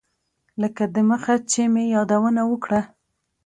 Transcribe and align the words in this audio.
لکه 0.61 0.83
دمخه 0.95 1.35
چې 1.51 1.61
مې 1.73 1.83
یادونه 1.95 2.41
وکړه. 2.51 2.81